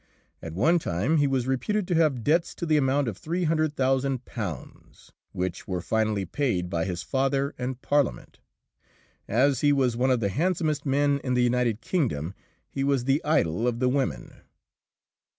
[0.41, 5.67] At one time he was reputed to have debts to the amount of £300,000 which
[5.67, 8.39] were finally paid by his father and Parliament.
[9.27, 12.33] As he was one of the handsomest men in the United Kingdom,
[12.67, 14.37] he was the idol of the women.